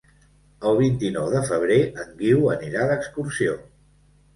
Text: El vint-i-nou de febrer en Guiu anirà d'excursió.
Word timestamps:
El 0.69 0.79
vint-i-nou 0.79 1.29
de 1.35 1.43
febrer 1.51 1.79
en 2.07 2.19
Guiu 2.25 2.51
anirà 2.59 2.91
d'excursió. 2.97 3.61